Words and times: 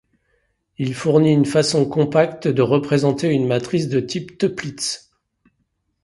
Il 0.79 0.95
fournit 0.95 1.31
une 1.31 1.45
façon 1.45 1.87
compacte 1.87 2.47
de 2.47 2.63
représenter 2.63 3.27
une 3.31 3.45
matrice 3.45 3.87
de 3.87 3.99
type 3.99 4.39
Toeplitz. 4.39 5.11